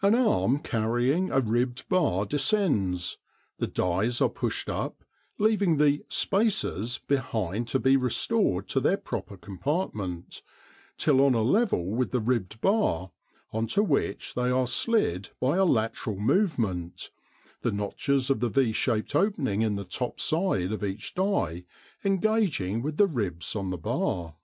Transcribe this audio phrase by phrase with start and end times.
[0.00, 3.18] An arm carrying a ribbed bar descends.
[3.58, 5.04] The dies are pushed up,
[5.36, 10.40] leaving the "spaces" behind to be restored to their proper compartment,
[10.96, 13.10] till on a level with the ribbed bar,
[13.52, 17.10] on to which they are slid by a lateral movement,
[17.60, 21.66] the notches of the V shaped opening in the top side of each die
[22.06, 24.36] engaging with the ribs on the bar.